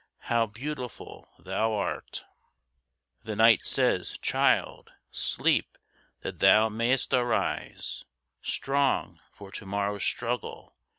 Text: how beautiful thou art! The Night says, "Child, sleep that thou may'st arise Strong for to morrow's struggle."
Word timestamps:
how 0.31 0.47
beautiful 0.47 1.29
thou 1.37 1.73
art! 1.73 2.25
The 3.23 3.35
Night 3.35 3.63
says, 3.67 4.17
"Child, 4.17 4.91
sleep 5.11 5.77
that 6.21 6.39
thou 6.39 6.69
may'st 6.69 7.13
arise 7.13 8.03
Strong 8.41 9.19
for 9.29 9.51
to 9.51 9.65
morrow's 9.67 10.03
struggle." 10.03 10.73